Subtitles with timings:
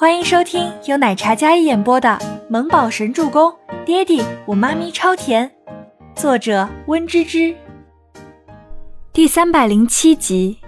[0.00, 2.08] 欢迎收听由奶茶嘉一演播的
[2.48, 3.52] 《萌宝神助攻》，
[3.84, 5.54] 爹地我妈咪超甜，
[6.16, 7.54] 作者温芝芝。
[9.12, 10.58] 第三百零七集。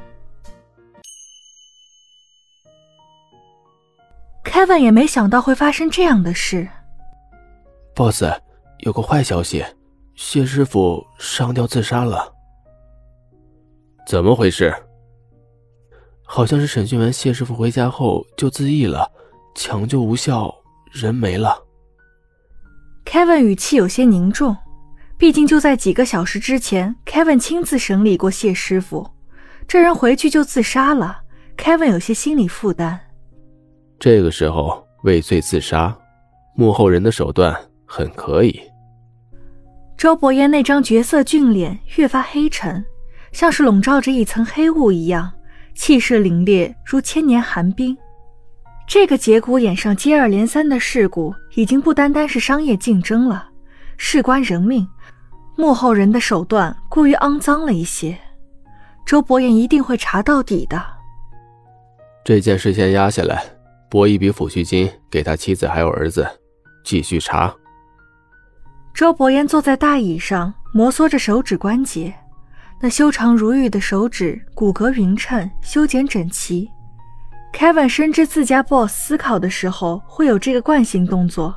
[4.44, 6.68] Kevin 也没想到会发生这样的事。
[7.94, 8.24] Boss，
[8.80, 9.64] 有个坏消息，
[10.14, 12.34] 谢师傅上吊自杀了。
[14.06, 14.74] 怎么回事？
[16.22, 19.10] 好像是审讯完谢师傅回家后就自缢了。
[19.54, 20.54] 抢救无效，
[20.90, 21.56] 人没了。
[23.04, 24.56] Kevin 语气有些凝重，
[25.18, 29.10] 毕竟就在几个小时之前，Kevin 亲自审理过谢师傅，
[29.68, 31.20] 这人回去就自杀了
[31.56, 32.98] ，Kevin 有些心理负担。
[33.98, 35.96] 这个时候畏罪自杀，
[36.56, 37.54] 幕后人的手段
[37.86, 38.60] 很可以。
[39.96, 42.84] 周伯言那张绝色俊脸越发黑沉，
[43.30, 45.30] 像是笼罩着一层黑雾一样，
[45.74, 47.96] 气势凛冽如千年寒冰。
[48.94, 53.48] 这个节骨眼上接二连三的事故，已经不单单是商业竞争了，
[53.96, 54.86] 事关人命，
[55.56, 58.14] 幕后人的手段过于肮脏了一些。
[59.06, 60.84] 周伯言一定会查到底的。
[62.22, 63.42] 这件事先压下来，
[63.88, 66.28] 拨一笔抚恤金给他妻子还有儿子，
[66.84, 67.50] 继续查。
[68.92, 72.12] 周伯言坐在大椅上，摩挲着手指关节，
[72.78, 76.68] 那修长如玉的手指，骨骼匀称，修剪整齐。
[77.52, 81.54] Kevin 深知自家 boss 思考的时候会有这个惯性动作，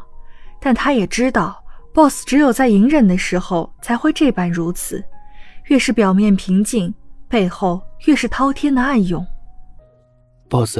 [0.60, 5.04] 但他也知道 boss 只有在隐忍的时候才会这般如此。
[5.66, 6.94] 越是表面平静，
[7.28, 9.26] 背后越是滔天的暗涌。
[10.48, 10.78] boss，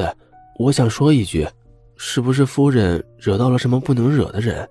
[0.60, 1.48] 我想说一句，
[1.98, 4.70] 是不是夫人惹到了什么不能惹的人？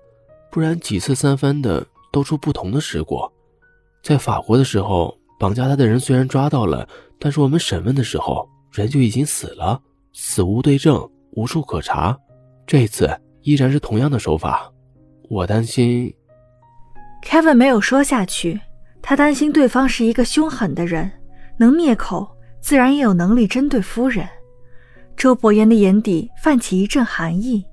[0.49, 3.19] 不然几次三番的都出不同的事故。
[4.01, 6.87] 在法国的时候，绑架他的人虽然抓到了，
[7.19, 9.81] 但是我们审问的时候，人就已经死了。
[10.17, 10.97] 死无对证，
[11.31, 12.17] 无处可查。
[12.65, 13.09] 这次
[13.41, 14.71] 依然是同样的手法，
[15.29, 16.11] 我担心。
[17.21, 18.61] Kevin 没有说下去，
[19.01, 21.11] 他担心对方是一个凶狠的人，
[21.57, 22.25] 能灭口，
[22.61, 24.25] 自然也有能力针对夫人。
[25.17, 27.65] 周伯言的眼底泛起一阵寒意。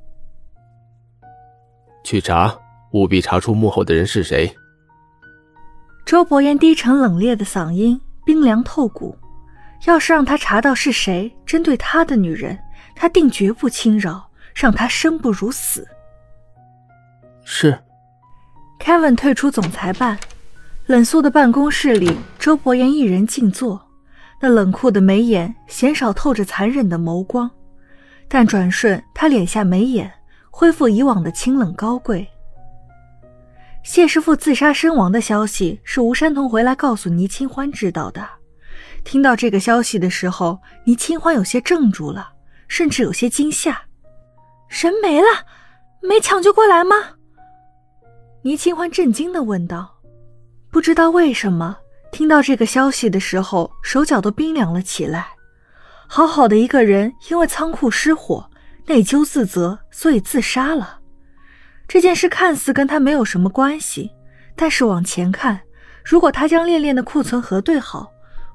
[2.02, 2.58] 去查，
[2.92, 4.52] 务必查出幕后的人是谁。
[6.04, 9.16] 周伯言低沉冷冽的嗓音冰凉透骨。
[9.84, 12.58] 要是让他查到是谁针对他的女人，
[12.94, 15.86] 他定绝不轻饶，让他生不如死。
[17.44, 17.78] 是。
[18.78, 20.18] Kevin 退出总裁办，
[20.86, 23.80] 冷肃的办公室里，周伯言一人静坐，
[24.40, 27.48] 那冷酷的眉眼鲜少透着残忍的眸光，
[28.28, 30.12] 但转瞬他敛下眉眼，
[30.50, 32.26] 恢复以往的清冷高贵。
[33.84, 38.28] 谢师傅自杀身亡的消息是吴山童回来告诉倪清欢知道的。
[39.04, 42.32] 听到这个消息的时候，倪清欢有些怔住了，
[42.68, 43.82] 甚至有些惊吓。
[44.68, 45.26] 人没了，
[46.00, 46.96] 没抢救过来吗？
[48.42, 49.98] 倪清欢震惊的问道。
[50.70, 51.76] 不知道为什么，
[52.10, 55.28] 听到这个消息的时候，手脚都冰凉了起来。
[56.06, 58.48] 好好的一个人，因为仓库失火，
[58.86, 61.00] 内疚自责，所以自杀了。
[61.86, 64.10] 这件事看似跟他没有什么关系，
[64.56, 65.60] 但是往前看，
[66.02, 68.10] 如果他将恋恋的库存核对好。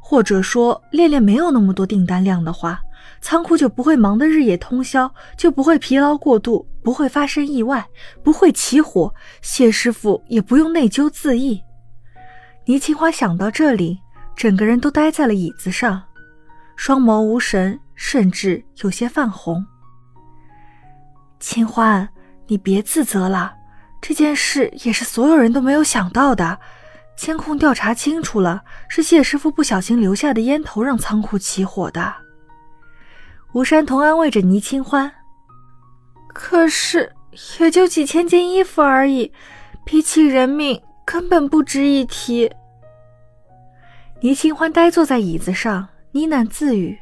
[0.10, 2.80] 或者说，恋恋没有那么多订单量的话，
[3.20, 7.86] 仓库就不会忙得日夜通宵，就不会疲劳过度，不会发生意外，
[8.24, 11.62] 不会起火，谢师傅也不用内疚自缢。
[12.64, 14.00] 倪清华想到这里，
[14.34, 16.02] 整个人都呆在了椅子上，
[16.78, 19.66] 双眸无神，甚至有些泛红。
[21.38, 22.08] 清欢，
[22.48, 23.54] 你别自责了，
[24.00, 26.58] 这件事也是所有人都没有想到的。
[27.18, 32.14] 监控调查清楚了，是谢师傅不小心留下的烟头让仓库起火的。
[33.54, 35.12] 吴山童安慰着倪清欢
[36.32, 37.12] ：“可是
[37.60, 39.34] 也就几千件衣服而已，
[39.84, 42.50] 比起人命根本不值一提。”
[44.22, 46.98] 倪清欢呆坐在椅子上呢喃自语：“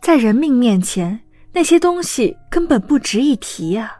[0.00, 1.20] 在人命面前，
[1.52, 3.96] 那些东西根本不值一提呀！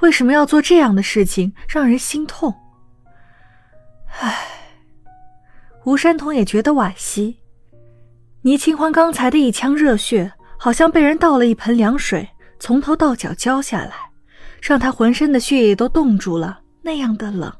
[0.00, 2.54] 为什么要做这样的事情，让人心痛？”
[4.20, 4.59] 唉。
[5.84, 7.38] 吴山童也觉得惋惜，
[8.42, 12.28] 倪清欢刚才的一腔热血，好像被人倒了一盆凉水，
[12.58, 13.94] 从头到脚浇下来，
[14.60, 17.50] 让他浑身的血液都冻住了，那样的冷。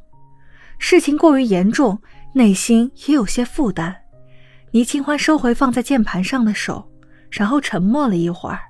[0.78, 1.98] 事情过于严重，
[2.34, 3.96] 内心也有些负担。
[4.70, 6.86] 倪清欢收回放在键盘上的手，
[7.30, 8.60] 然后沉默了一会儿。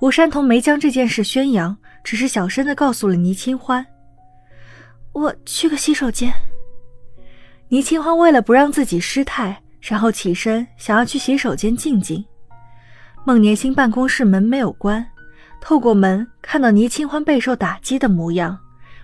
[0.00, 3.86] 吴山童没将这件事宣扬，只是小声的告诉了倪清欢
[5.14, 6.32] ：“我去个洗手间。”
[7.70, 12.24] 倪清欢为了不让自己失态，然后起身想要去洗手间静静。
[13.26, 15.06] 孟年星办公室门没有关，
[15.60, 18.58] 透过门看到倪清欢备受打击的模样，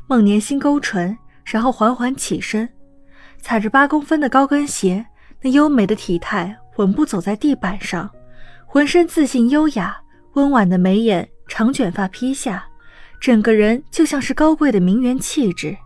[0.06, 1.14] 孟年心勾唇，
[1.44, 2.66] 然后缓缓起身，
[3.38, 5.04] 踩着八公分的高跟鞋，
[5.42, 8.10] 那优美的体态稳步走在地板上，
[8.64, 9.94] 浑身自信优雅，
[10.32, 12.64] 温婉的眉眼，长卷发披下，
[13.20, 15.76] 整个人就像是高贵的名媛气质。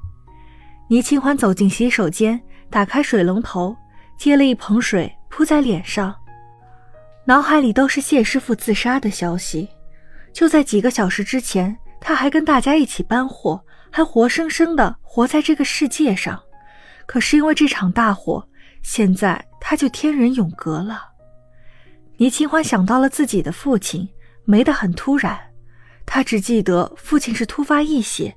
[0.88, 2.40] 倪清欢走进洗手间，
[2.70, 3.76] 打开水龙头，
[4.18, 6.14] 接了一盆水扑在脸上，
[7.24, 9.68] 脑海里都是谢师傅自杀的消息。
[10.32, 13.60] 就在几个小时之前，他还跟大家一起搬货，
[13.90, 16.40] 还活生生的活在这个世界上。
[17.06, 18.46] 可是因为这场大火，
[18.82, 21.02] 现在他就天人永隔了。
[22.18, 24.08] 倪清欢想到了自己的父亲，
[24.44, 25.38] 没得很突然。
[26.04, 28.34] 他只记得父亲是突发溢血，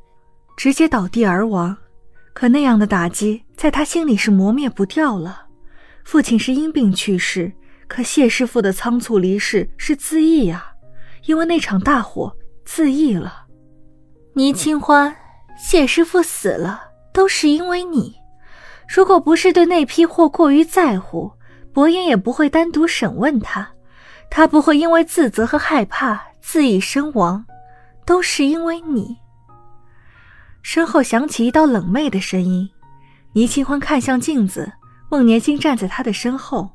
[0.56, 1.76] 直接倒地而亡。
[2.34, 5.48] 可那样的打击在他心里是磨灭不掉了。
[6.04, 7.52] 父亲是因病去世，
[7.88, 10.66] 可谢师傅的仓促离世是自缢呀，
[11.26, 12.36] 因为那场大火
[12.66, 13.46] 自缢了。
[14.34, 15.16] 倪清欢，
[15.58, 16.82] 谢师傅死了
[17.14, 18.16] 都是因为你。
[18.88, 21.32] 如果不是对那批货过于在乎，
[21.74, 23.70] 伯言也不会单独审问他，
[24.30, 27.46] 他不会因为自责和害怕自缢身亡，
[28.06, 29.18] 都是因为你。
[30.62, 32.70] 身后响起一道冷媚的声音，
[33.34, 34.72] 倪清欢看向镜子，
[35.10, 36.70] 孟年星站在他的身后，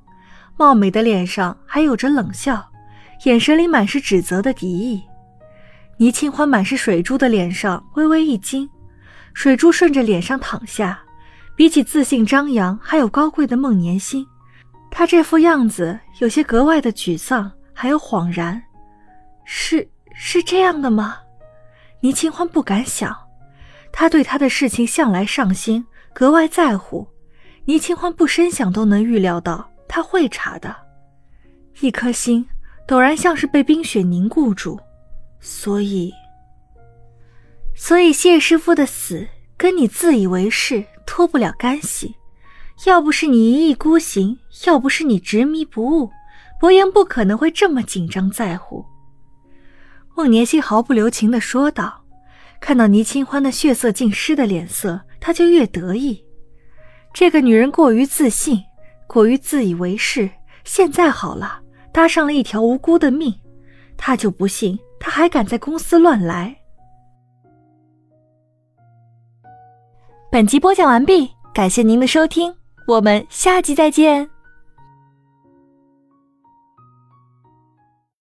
[0.56, 2.68] 貌美的脸上还有着冷笑，
[3.24, 5.02] 眼神里满是指责的敌意。
[5.98, 8.68] 倪清欢满是水珠的脸上微微一惊，
[9.32, 11.00] 水珠顺着脸上淌下，
[11.54, 14.26] 比起自信张扬还有高贵的孟年星，
[14.90, 18.62] 他这副样子有些格外的沮丧，还有恍然。
[19.44, 21.16] 是是这样的吗？
[22.00, 23.16] 倪清欢不敢想。
[23.98, 25.82] 他对他的事情向来上心，
[26.12, 27.08] 格外在乎。
[27.64, 30.76] 倪清欢不深想都能预料到他会查的，
[31.80, 32.46] 一颗心
[32.86, 34.78] 陡然像是被冰雪凝固住。
[35.40, 36.12] 所以，
[37.74, 39.26] 所以谢师傅的死
[39.56, 42.14] 跟你自以为是脱不了干系。
[42.84, 46.10] 要不是你一意孤行，要不是你执迷不悟，
[46.60, 48.84] 伯言不可能会这么紧张在乎。
[50.14, 52.02] 孟年心毫不留情地说道。
[52.60, 56.24] 看到倪清欢那血色尽失的脸色，他就越得意。
[57.12, 58.62] 这个女人过于自信，
[59.06, 60.28] 过于自以为是。
[60.64, 61.60] 现在好了，
[61.92, 63.32] 搭上了一条无辜的命，
[63.96, 66.56] 他就不信她还敢在公司乱来。
[70.30, 72.52] 本集播讲完毕，感谢您的收听，
[72.88, 74.35] 我们下集再见。